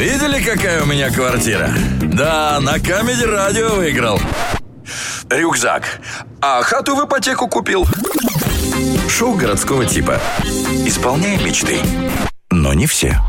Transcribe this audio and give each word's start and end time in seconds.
Видели, 0.00 0.42
какая 0.42 0.82
у 0.82 0.86
меня 0.86 1.10
квартира? 1.10 1.70
Да, 2.00 2.58
на 2.58 2.80
Камеди 2.80 3.22
Радио 3.22 3.74
выиграл. 3.74 4.18
Рюкзак. 5.28 6.00
А 6.40 6.62
хату 6.62 6.96
в 6.96 7.04
ипотеку 7.04 7.48
купил. 7.48 7.86
Шоу 9.10 9.34
городского 9.34 9.84
типа. 9.84 10.18
Исполняем 10.86 11.44
мечты. 11.44 11.80
Но 12.50 12.72
не 12.72 12.86
все. 12.86 13.20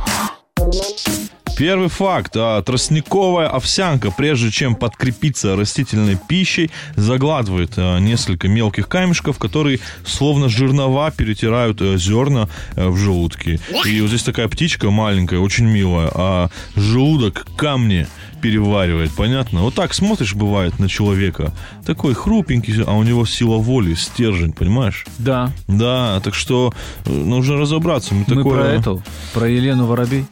Первый 1.61 1.89
факт. 1.89 2.31
А, 2.37 2.59
тростниковая 2.63 3.47
овсянка, 3.47 4.09
прежде 4.09 4.49
чем 4.49 4.73
подкрепиться 4.73 5.55
растительной 5.55 6.17
пищей, 6.17 6.71
заглатывает 6.95 7.73
а, 7.77 7.99
несколько 7.99 8.47
мелких 8.47 8.87
камешков, 8.87 9.37
которые 9.37 9.79
словно 10.03 10.49
жернова 10.49 11.11
перетирают 11.11 11.79
а, 11.79 11.97
зерна 11.97 12.49
а, 12.75 12.89
в 12.89 12.97
желудке. 12.97 13.59
И 13.85 14.01
вот 14.01 14.07
здесь 14.07 14.23
такая 14.23 14.47
птичка 14.47 14.89
маленькая, 14.89 15.37
очень 15.37 15.67
милая, 15.67 16.09
а 16.11 16.49
желудок 16.75 17.45
камни 17.55 18.07
переваривает, 18.41 19.11
понятно? 19.15 19.61
Вот 19.61 19.75
так 19.75 19.93
смотришь, 19.93 20.33
бывает, 20.33 20.79
на 20.79 20.89
человека. 20.89 21.53
Такой 21.85 22.15
хрупенький, 22.15 22.81
а 22.81 22.93
у 22.93 23.03
него 23.03 23.23
сила 23.27 23.57
воли, 23.57 23.93
стержень, 23.93 24.53
понимаешь? 24.53 25.05
Да. 25.19 25.51
Да, 25.67 26.21
так 26.21 26.33
что 26.33 26.73
э, 27.05 27.11
нужно 27.11 27.57
разобраться. 27.57 28.15
Мы, 28.15 28.25
Мы 28.27 28.35
такое... 28.35 28.55
про 28.55 28.67
эту, 28.67 29.03
про 29.35 29.47
Елену 29.47 29.85
Воробей. 29.85 30.25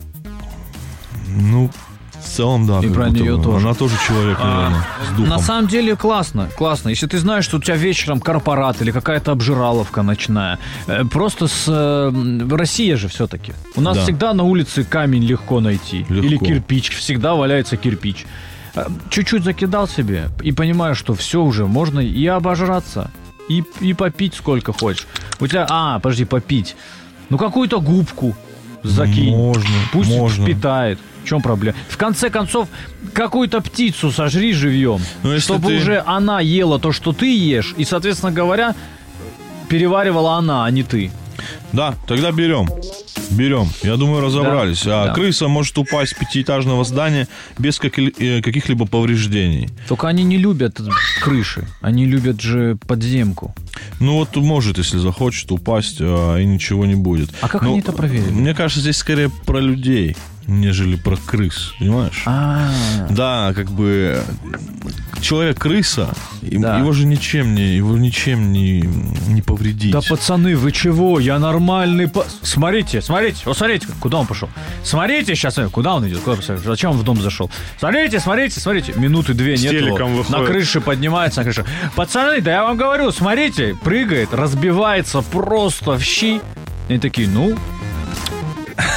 Ну, 1.36 1.70
в 2.20 2.28
целом, 2.28 2.68
да. 2.68 2.80
И 2.80 2.90
про 2.90 3.10
нее 3.10 3.42
тоже. 3.42 3.66
Она 3.66 3.74
тоже 3.76 3.96
человек, 4.06 4.38
наверное, 4.40 4.86
с 5.08 5.16
духом. 5.16 5.30
На 5.30 5.40
самом 5.40 5.68
деле 5.68 5.96
классно, 5.96 6.50
классно. 6.58 6.90
Если 6.90 7.08
ты 7.08 7.18
знаешь, 7.18 7.46
что 7.46 7.58
у 7.58 7.62
тебя 7.62 7.78
вечером 7.78 8.20
корпорат 8.20 8.82
или 8.82 8.92
какая-то 8.92 9.32
обжираловка 9.32 10.02
ночная, 10.02 10.60
э, 10.88 11.06
просто 11.06 11.48
с... 11.48 11.64
э, 11.68 12.48
Россия 12.56 12.98
же 12.98 13.08
все-таки. 13.08 13.54
У 13.76 13.82
нас 13.82 13.96
Да. 13.98 14.04
всегда 14.04 14.34
на 14.34 14.44
улице 14.44 14.84
камень 14.84 15.24
легко 15.24 15.62
найти. 15.62 16.06
Легко. 16.10 16.26
Или 16.28 16.38
кирпич, 16.38 16.90
всегда 16.96 17.36
валяется 17.36 17.78
кирпич. 17.78 18.26
Э, 18.76 18.88
Чуть-чуть 19.10 19.44
закидал 19.46 19.88
себе 19.88 20.30
и 20.42 20.52
понимаешь, 20.52 20.98
что 20.98 21.14
все 21.14 21.42
уже, 21.42 21.68
можно 21.68 22.02
и 22.02 22.26
обожраться, 22.28 23.12
и, 23.48 23.64
и 23.80 23.94
попить 23.94 24.34
сколько 24.36 24.74
хочешь. 24.74 25.08
У 25.40 25.48
тебя... 25.48 25.66
А, 25.70 26.00
подожди, 26.00 26.26
попить. 26.26 26.76
Ну, 27.30 27.38
какую-то 27.38 27.80
губку 27.80 28.36
закинь. 28.84 29.36
Можно, 29.36 29.70
Пусть 29.92 30.10
можно. 30.10 30.46
впитает. 30.46 31.00
В 31.24 31.28
чем 31.28 31.42
проблема? 31.42 31.76
В 31.90 31.98
конце 31.98 32.30
концов, 32.30 32.68
какую-то 33.14 33.62
птицу 33.62 34.12
сожри 34.12 34.54
живьем, 34.54 35.02
Ну, 35.24 35.38
чтобы 35.40 35.68
ты- 35.68 35.78
уже 35.78 36.04
она 36.06 36.40
ела 36.40 36.80
то, 36.80 36.92
что 36.92 37.12
ты 37.14 37.28
ешь, 37.38 37.74
и, 37.78 37.86
соответственно 37.86 38.32
говоря, 38.32 38.74
переваривала 39.68 40.34
она, 40.36 40.66
а 40.66 40.72
не 40.72 40.84
ты. 40.84 41.12
Да, 41.72 41.94
тогда 42.08 42.32
берем. 42.32 42.68
Берем. 43.30 43.68
Я 43.84 43.96
думаю, 43.98 44.22
разобрались. 44.22 44.86
А 44.86 45.08
да. 45.08 45.14
крыса 45.14 45.48
может 45.48 45.78
упасть 45.78 46.16
с 46.16 46.20
пятиэтажного 46.20 46.84
здания 46.84 47.28
без 47.58 47.80
э, 47.80 48.42
каких-либо 48.42 48.86
повреждений. 48.86 49.70
Только 49.88 50.08
они 50.08 50.24
не 50.24 50.38
любят 50.38 50.80
крыши, 51.22 51.68
они 51.82 52.06
любят 52.06 52.42
же 52.42 52.78
подземку. 52.88 53.54
Ну 54.00 54.16
вот 54.16 54.36
может, 54.36 54.78
если 54.78 54.98
захочет, 54.98 55.52
упасть, 55.52 55.98
а, 56.00 56.38
и 56.38 56.46
ничего 56.46 56.86
не 56.86 56.96
будет. 56.96 57.30
А 57.42 57.48
как 57.48 57.62
Ну, 57.62 57.72
они 57.72 57.80
это 57.80 57.92
проверили? 57.92 58.32
Мне 58.32 58.54
кажется, 58.54 58.82
здесь 58.82 58.98
скорее 58.98 59.30
про 59.30 59.60
людей, 59.60 60.16
нежели 60.48 60.96
про 60.96 61.16
крыс, 61.18 61.74
понимаешь? 61.80 62.24
А, 62.26 62.70
Да, 63.10 63.54
как 63.56 63.70
бы 63.72 64.22
человек-крыса, 65.22 66.14
им- 66.42 66.62
Да. 66.62 66.80
его 66.80 66.92
же 66.94 67.06
ничем 67.06 67.54
не, 67.54 67.76
его 67.76 67.98
ничем 67.98 68.52
не, 68.52 68.82
не 69.28 69.42
повредить. 69.42 69.92
да 69.92 70.02
пацаны, 70.02 70.56
вы 70.56 70.72
чего? 70.72 71.20
Я 71.20 71.40
нормальный... 71.40 72.08
па- 72.08 72.26
Смотрите, 72.42 73.02
смотрите, 73.02 73.42
вот 73.46 73.58
смотрите, 73.58 73.88
куда 74.00 74.18
он 74.20 74.28
пошел. 74.28 74.50
Смотрите 74.84 75.36
сейчас, 75.36 75.60
куда 75.72 75.96
он 75.96 76.08
идет? 76.08 76.20
Куда 76.20 76.38
он? 76.38 76.58
Зачем 76.58 76.92
он 76.92 76.98
в 76.98 77.04
дом 77.04 77.22
зашел? 77.22 77.52
Смотрите, 77.78 78.20
смотрите, 78.20 78.60
смотрите. 78.60 78.94
Минуты 78.96 79.34
две 79.34 79.58
С 79.58 79.62
нет. 79.64 79.84
На 80.30 80.46
крыше 80.46 80.80
поднимается, 80.82 81.42
на 81.42 81.44
крыше. 81.44 81.66
Пацаны, 81.96 82.42
да 82.42 82.52
я 82.52 82.64
вам 82.64 82.78
говорю, 82.78 83.12
смотрите, 83.12 83.76
прыгает, 83.84 84.34
разбивается 84.34 85.22
просто 85.22 85.98
в 85.98 86.04
щи. 86.04 86.38
И 86.88 86.94
они 86.94 87.00
такие, 87.00 87.28
ну, 87.28 87.56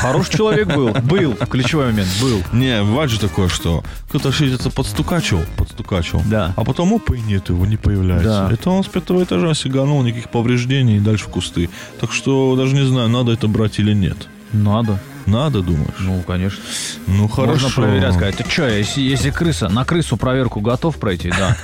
хороший 0.00 0.37
человек 0.37 0.69
был. 0.69 0.93
Был, 1.03 1.34
ключевой 1.34 1.87
момент, 1.87 2.09
был. 2.20 2.43
Не, 2.53 2.82
бывает 2.82 3.10
же 3.10 3.19
такое, 3.19 3.48
что 3.48 3.82
кто-то 4.09 4.31
где-то 4.31 4.70
подстукачил, 4.70 5.41
подстукачил, 5.56 6.22
Да. 6.26 6.53
а 6.56 6.65
потом 6.65 6.93
опа, 6.94 7.15
и 7.15 7.20
нет, 7.20 7.48
его 7.48 7.66
не 7.66 7.76
появляется. 7.76 8.47
Да. 8.48 8.53
Это 8.53 8.71
он 8.71 8.84
с 8.84 8.88
пятого 8.88 9.22
этажа 9.22 9.54
сиганул, 9.54 10.03
никаких 10.03 10.31
повреждений 10.31 10.97
и 10.97 11.00
дальше 11.00 11.25
в 11.25 11.28
кусты. 11.28 11.69
Так 12.00 12.12
что 12.12 12.54
даже 12.56 12.75
не 12.75 12.87
знаю, 12.87 13.09
надо 13.09 13.32
это 13.32 13.48
брать 13.48 13.78
или 13.78 13.92
нет. 13.92 14.28
Надо. 14.53 14.98
Надо, 15.25 15.62
думаешь? 15.62 15.94
Ну, 16.00 16.21
конечно. 16.26 16.59
Ну, 17.06 17.28
хорошо. 17.28 17.53
Можно 17.69 17.71
проверять, 17.71 18.15
сказать, 18.15 18.37
ты 18.38 18.50
что, 18.50 18.69
если, 18.69 19.00
если 19.00 19.31
крыса, 19.31 19.69
на 19.69 19.84
крысу 19.84 20.16
проверку 20.16 20.60
готов 20.60 20.97
пройти, 20.97 21.31
да. 21.31 21.56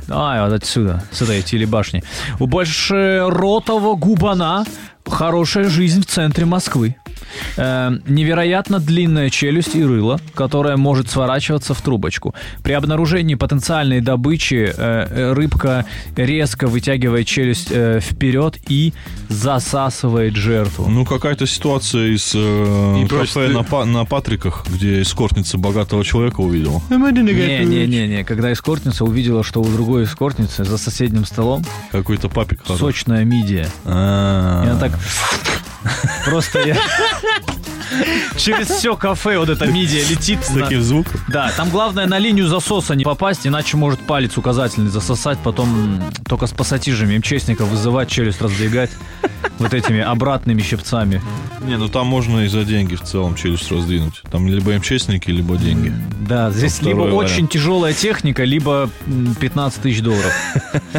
Давай 0.08 0.40
вот 0.42 0.52
отсюда, 0.52 1.04
с 1.12 1.22
этой 1.22 1.40
телебашни. 1.42 2.02
У 2.40 2.46
большеротого 2.46 3.94
губана 3.94 4.64
хорошая 5.06 5.68
жизнь 5.68 6.02
в 6.02 6.06
центре 6.06 6.44
Москвы. 6.44 6.96
Э, 7.56 7.90
невероятно 8.06 8.78
длинная 8.80 9.30
челюсть 9.30 9.74
и 9.76 9.84
рыло, 9.84 10.20
которая 10.34 10.76
может 10.76 11.10
сворачиваться 11.10 11.74
в 11.74 11.80
трубочку. 11.80 12.34
При 12.62 12.72
обнаружении 12.72 13.34
потенциальной 13.34 14.00
добычи 14.00 14.66
э, 14.66 14.72
э, 14.76 15.32
рыбка 15.32 15.84
резко 16.16 16.66
вытягивает 16.66 17.26
челюсть 17.26 17.68
э, 17.70 18.00
вперед 18.00 18.58
и 18.68 18.92
засасывает 19.28 20.36
жертву. 20.36 20.88
Ну, 20.88 21.04
какая-то 21.04 21.46
ситуация 21.46 22.08
из 22.14 22.32
э, 22.34 23.02
И 23.02 23.06
кафе 23.08 23.48
ты- 23.48 23.52
на, 23.54 23.62
Па- 23.62 23.84
на 23.84 24.04
Патриках, 24.04 24.64
где 24.68 25.02
эскортница 25.02 25.58
богатого 25.58 26.04
человека 26.04 26.40
увидела. 26.40 26.80
Не-не-не-не, 26.90 28.24
когда 28.24 28.52
эскортница 28.52 29.04
увидела, 29.04 29.42
что 29.44 29.60
у 29.60 29.64
другой 29.64 30.04
эскортницы 30.04 30.64
за 30.64 30.78
соседним 30.78 31.24
столом 31.24 31.64
Какой-то 31.92 32.28
папик 32.28 32.60
сочная 32.66 33.24
мидия. 33.24 33.68
А. 33.84 34.64
И 34.64 34.68
она 34.68 34.78
так... 34.80 34.98
Просто 36.24 36.60
я... 36.60 36.76
Через 38.36 38.68
все 38.68 38.96
кафе 38.96 39.38
вот 39.38 39.48
эта 39.48 39.66
мидия 39.66 40.04
летит. 40.08 40.44
С 40.44 40.48
таким 40.52 40.82
звуком. 40.82 41.20
Да, 41.28 41.52
там 41.56 41.70
главное 41.70 42.06
на 42.06 42.18
линию 42.18 42.48
засоса 42.48 42.94
не 42.94 43.04
попасть, 43.04 43.46
иначе 43.46 43.76
может 43.76 44.00
палец 44.00 44.36
указательный 44.36 44.90
засосать, 44.90 45.38
потом 45.38 46.02
только 46.28 46.46
с 46.46 46.52
пассатижами 46.52 47.18
МЧСников 47.18 47.68
вызывать, 47.68 48.08
челюсть 48.08 48.40
раздвигать 48.40 48.90
вот 49.58 49.72
этими 49.74 50.00
обратными 50.00 50.62
щипцами. 50.62 51.22
Не, 51.66 51.78
ну 51.78 51.88
там 51.88 52.06
можно 52.06 52.40
и 52.40 52.48
за 52.48 52.64
деньги 52.64 52.94
в 52.94 53.02
целом 53.02 53.34
челюсть 53.34 53.70
раздвинуть. 53.70 54.22
Там 54.30 54.46
либо 54.48 54.72
МЧСники, 54.72 55.30
либо 55.30 55.56
деньги. 55.56 55.92
Да, 56.28 56.50
здесь 56.50 56.82
либо 56.82 57.00
вариант. 57.00 57.14
очень 57.30 57.48
тяжелая 57.48 57.92
техника, 57.94 58.44
либо 58.44 58.90
м, 59.06 59.34
15 59.40 59.80
тысяч 59.82 60.00
долларов. 60.02 60.32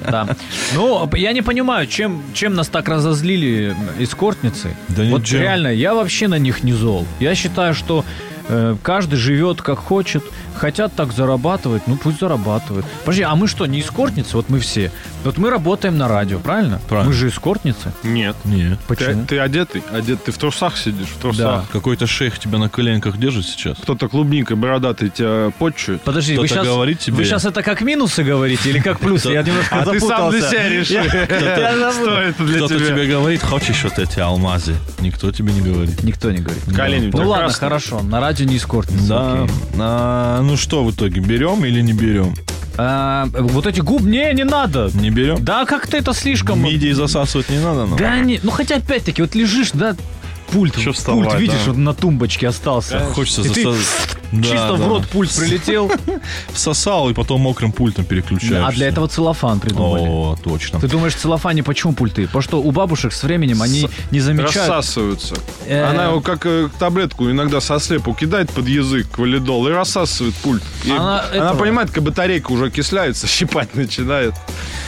Да. 0.00 0.36
Ну, 0.74 1.08
я 1.14 1.32
не 1.32 1.42
понимаю, 1.42 1.86
чем, 1.86 2.22
чем 2.32 2.54
нас 2.54 2.68
так 2.68 2.88
разозлили 2.88 3.76
эскортницы. 3.98 4.74
Да 4.88 5.04
вот 5.04 5.28
реально, 5.30 5.68
я 5.68 5.94
вообще 5.94 6.28
на 6.28 6.38
них 6.38 6.64
не 6.64 6.72
зол. 6.72 7.06
Я 7.20 7.34
считаю, 7.34 7.74
что 7.74 8.04
э, 8.48 8.76
каждый 8.82 9.16
живет 9.16 9.60
как 9.62 9.78
хочет. 9.78 10.24
Хотят 10.58 10.92
так 10.94 11.12
зарабатывать, 11.12 11.82
ну 11.86 11.96
пусть 11.96 12.20
зарабатывают. 12.20 12.84
Подожди, 13.04 13.22
а 13.22 13.34
мы 13.34 13.46
что, 13.48 13.66
не 13.66 13.80
эскортницы? 13.80 14.36
Вот 14.36 14.48
мы 14.50 14.58
все. 14.60 14.90
Вот 15.24 15.38
мы 15.38 15.50
работаем 15.50 15.96
на 15.96 16.08
радио, 16.08 16.38
правильно? 16.38 16.80
Правильно. 16.88 17.10
Мы 17.10 17.16
же 17.16 17.28
эскортницы. 17.28 17.92
Нет. 18.02 18.36
Нет. 18.44 18.78
Ты, 18.80 18.84
Почему? 18.94 19.24
ты 19.26 19.38
одетый? 19.38 19.82
Одет 19.92 20.24
ты 20.24 20.32
в 20.32 20.38
трусах 20.38 20.76
сидишь, 20.76 21.08
в 21.08 21.16
трусах. 21.20 21.68
Какой-то 21.70 22.06
шейх 22.06 22.38
тебя 22.38 22.58
на 22.58 22.68
коленках 22.68 23.18
держит 23.18 23.46
сейчас. 23.46 23.78
Кто-то 23.78 24.08
клубникой 24.08 24.56
бородатый 24.56 25.10
тебя 25.10 25.50
почует. 25.58 26.02
Подожди, 26.02 26.36
вы 26.36 26.46
Кто-то 26.46 26.60
сейчас, 26.62 26.66
говорит 26.74 26.98
тебе- 27.00 27.16
вы 27.16 27.24
сейчас 27.24 27.44
это 27.44 27.62
как 27.62 27.80
минусы 27.80 28.22
говорите 28.22 28.70
или 28.70 28.80
как 28.80 28.98
плюсы? 29.00 29.30
Я 29.30 29.42
немножко 29.42 29.76
А 29.76 29.84
ты 29.84 30.00
сам 30.00 30.30
для 30.30 30.40
запутался. 30.40 30.50
себя 30.50 30.68
решил. 30.68 31.02
Что 31.92 32.20
это 32.20 32.42
для 32.44 32.56
Кто-то 32.58 32.76
тебя? 32.78 32.86
тебе 32.88 33.06
говорит, 33.06 33.42
хочешь 33.42 33.84
вот 33.84 33.98
эти 33.98 34.20
алмазы? 34.20 34.74
Никто 35.00 35.30
тебе 35.30 35.52
не 35.52 35.60
говорит. 35.60 36.02
Никто 36.02 36.30
не 36.30 36.38
говорит. 36.38 36.62
Колени 36.74 37.10
Ну 37.12 37.28
ладно, 37.28 37.52
хорошо. 37.52 38.00
На 38.02 38.20
радио 38.20 38.46
не 38.46 38.56
эскортница. 38.56 39.06
Да. 39.76 40.38
Ну 40.48 40.56
что 40.56 40.82
в 40.82 40.90
итоге, 40.90 41.20
берем 41.20 41.62
или 41.64 41.82
не 41.82 41.92
берем? 41.92 42.34
А, 42.78 43.28
вот 43.32 43.66
эти 43.66 43.80
губ, 43.80 44.00
не, 44.00 44.32
не 44.32 44.44
надо. 44.44 44.90
Не 44.94 45.10
берем? 45.10 45.44
Да, 45.44 45.66
как-то 45.66 45.96
это 45.96 46.14
слишком... 46.14 46.62
Мидии 46.62 46.92
засасывать 46.92 47.50
не 47.50 47.58
надо 47.58 47.84
нам? 47.84 47.98
Да 47.98 48.18
не, 48.20 48.40
ну 48.42 48.50
хотя 48.50 48.76
опять-таки, 48.76 49.20
вот 49.20 49.34
лежишь, 49.34 49.72
да, 49.74 49.94
пульт, 50.50 50.74
Чё 50.76 50.84
пульт 50.84 50.96
вставать, 50.96 51.38
видишь, 51.38 51.64
да? 51.66 51.72
вот 51.72 51.76
на 51.76 51.92
тумбочке 51.92 52.48
остался. 52.48 53.00
Хочется 53.00 53.42
И 53.42 53.48
ты 53.48 53.62
засасывать. 53.64 54.17
Да, 54.32 54.42
Чисто 54.42 54.74
в 54.74 54.78
да. 54.78 54.88
рот 54.88 55.08
пульт 55.08 55.34
прилетел, 55.34 55.90
Всосал 56.52 57.08
и 57.10 57.14
потом 57.14 57.40
мокрым 57.40 57.72
пультом 57.72 58.04
переключаешься. 58.04 58.66
а 58.66 58.72
для 58.72 58.88
этого 58.88 59.08
целлофан 59.08 59.60
придумали. 59.60 60.06
О, 60.06 60.36
точно. 60.42 60.80
Ты 60.80 60.88
думаешь, 60.88 61.14
в 61.14 61.18
целлофане 61.18 61.62
почему 61.62 61.92
пульты? 61.94 62.26
Потому 62.26 62.42
что 62.42 62.60
у 62.60 62.70
бабушек 62.70 63.12
с 63.12 63.22
временем 63.22 63.62
они 63.62 63.88
не 64.10 64.20
замечают... 64.20 64.56
Рассасываются. 64.56 65.36
Э. 65.66 65.84
Она 65.84 66.06
его 66.06 66.20
как 66.20 66.44
э, 66.44 66.68
таблетку 66.78 67.30
иногда 67.30 67.60
со 67.60 67.78
слепу 67.78 68.14
кидает 68.14 68.50
под 68.50 68.68
язык, 68.68 69.18
валидол, 69.18 69.66
и 69.68 69.70
рассасывает 69.70 70.34
пульт. 70.36 70.62
Она 70.90 71.54
понимает, 71.54 71.90
как 71.90 72.02
батарейка 72.02 72.52
уже 72.52 72.66
окисляется, 72.66 73.26
щипать 73.38 73.74
начинает. 73.74 74.34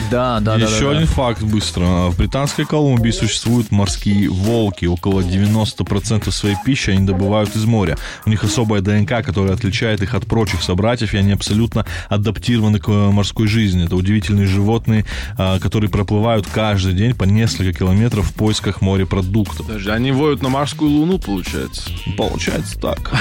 Да, 0.09 0.39
да, 0.39 0.57
да. 0.57 0.65
Еще 0.65 0.91
один 0.91 1.07
факт 1.07 1.41
быстро. 1.41 2.09
В 2.09 2.17
Британской 2.17 2.65
Колумбии 2.65 3.11
существуют 3.11 3.71
морские 3.71 4.29
волки. 4.29 4.85
Около 4.85 5.21
90% 5.21 6.31
своей 6.31 6.55
пищи 6.65 6.91
они 6.91 7.05
добывают 7.05 7.55
из 7.55 7.65
моря. 7.65 7.97
У 8.25 8.29
них 8.29 8.43
особая 8.43 8.81
ДНК, 8.81 9.23
которая 9.31 9.53
отличает 9.53 10.01
их 10.03 10.13
от 10.13 10.25
прочих 10.25 10.61
собратьев, 10.61 11.13
и 11.13 11.17
они 11.17 11.31
абсолютно 11.31 11.85
адаптированы 12.09 12.79
к 12.79 12.89
э, 12.89 13.11
морской 13.11 13.47
жизни. 13.47 13.85
Это 13.85 13.95
удивительные 13.95 14.45
животные, 14.45 15.05
а, 15.37 15.57
которые 15.57 15.89
проплывают 15.89 16.45
каждый 16.53 16.91
день 16.91 17.15
по 17.15 17.23
несколько 17.23 17.71
километров 17.71 18.27
в 18.27 18.33
поисках 18.33 18.81
морепродуктов. 18.81 19.65
Подожди, 19.65 19.89
они 19.89 20.11
воют 20.11 20.41
на 20.41 20.49
морскую 20.49 20.91
луну, 20.91 21.17
получается. 21.17 21.89
Получается 22.17 22.77
так. 22.77 23.13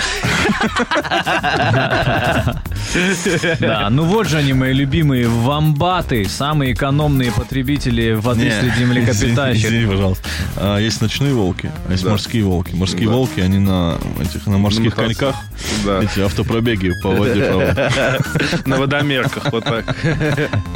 Да, 3.60 3.88
ну 3.90 4.02
вот 4.02 4.26
же 4.26 4.38
они, 4.38 4.52
мои 4.52 4.72
любимые 4.72 5.28
вамбаты, 5.28 6.24
самые 6.28 6.72
экономные 6.72 7.30
потребители 7.30 8.14
воды 8.14 8.50
среди 8.50 8.84
млекопитающих. 8.84 9.66
извини, 9.66 9.86
пожалуйста. 9.86 10.24
А, 10.56 10.78
есть 10.78 11.00
ночные 11.00 11.34
волки, 11.34 11.70
а 11.88 11.92
есть 11.92 12.04
морские 12.04 12.42
волки. 12.42 12.74
Морские 12.74 13.08
волки, 13.08 13.38
они 13.38 13.58
на 13.58 13.96
этих 14.20 14.48
на 14.48 14.58
морских 14.58 14.96
коньках 14.96 15.36
Да. 15.84 15.99
Эти 16.00 16.20
автопробеги 16.20 16.92
по 17.02 17.10
воде. 17.10 17.50
На 18.66 18.76
водомерках 18.76 19.52
вот 19.52 19.64
так. 19.64 19.96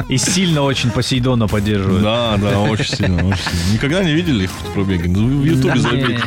И 0.08 0.16
сильно 0.18 0.62
очень 0.62 0.90
Посейдона 0.90 1.48
поддерживают. 1.48 2.02
Да, 2.02 2.36
да, 2.36 2.60
очень 2.60 2.84
сильно, 2.96 3.26
очень 3.26 3.42
сильно. 3.42 3.72
Никогда 3.74 4.04
не 4.04 4.12
видели 4.14 4.44
их 4.44 4.50
автопробеги? 4.60 5.08
Ну, 5.08 5.40
в 5.40 5.44
Ютубе 5.44 5.80
забейте. 5.80 6.22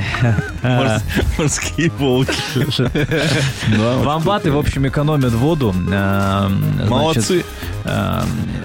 Морс- 0.63 1.01
Морские 1.37 1.91
волки. 1.91 2.33
Вамбаты, 4.03 4.51
в 4.51 4.57
общем, 4.57 4.87
экономят 4.87 5.33
воду. 5.33 5.73
Э, 5.91 6.47
значит, 6.75 6.89
Молодцы. 6.89 7.45
э, 7.85 8.21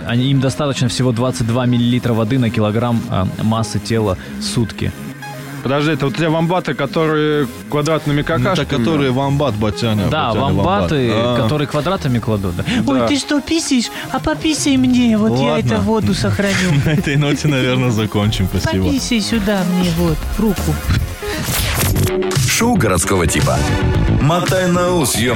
они, 0.07 0.31
им 0.31 0.41
достаточно 0.41 0.89
всего 0.89 1.13
22 1.13 1.67
миллилитра 1.67 2.13
воды 2.13 2.39
на 2.39 2.51
килограмм 2.51 3.01
э, 3.11 3.25
массы 3.43 3.79
тела 3.79 4.17
в 4.39 4.43
сутки. 4.43 4.93
Подожди, 5.63 5.93
это 5.93 6.07
вот 6.07 6.17
те 6.17 6.29
вамбаты, 6.29 6.75
которые 6.75 7.47
квадратными 7.71 8.17
Ну, 8.17 8.35
Это 8.35 8.45
какашками? 8.45 8.79
которые 8.79 9.11
вамбат, 9.13 9.55
батяня. 9.55 10.09
Да, 10.09 10.29
батяня, 10.29 10.45
вамбаты, 10.45 11.11
вамбат. 11.13 11.43
Которые 11.43 11.69
квадратами 11.69 12.19
кладут. 12.19 12.57
да. 12.57 12.65
Ой, 12.87 13.07
ты 13.09 13.17
что, 13.17 13.41
писаешь? 13.41 13.87
А 14.11 14.19
пописай 14.19 14.77
мне, 14.77 15.17
вот 15.17 15.39
я 15.39 15.53
Ладно. 15.53 15.67
это 15.73 15.81
воду 15.81 16.15
сохраню. 16.15 16.55
На 16.85 16.91
этой 16.91 17.17
ноте, 17.17 17.49
наверное, 17.49 17.91
закончим. 17.91 18.49
Спасибо. 18.49 18.85
Пописай 18.87 19.21
сюда 19.21 19.63
мне, 19.73 19.91
вот, 19.99 20.17
в 20.37 20.41
руку. 20.41 20.75
Шоу 22.49 22.75
городского 22.77 23.27
типа. 23.27 23.57
Мотай 24.21 24.69
на 24.71 24.91
ус, 24.95 25.17
ё 25.17 25.35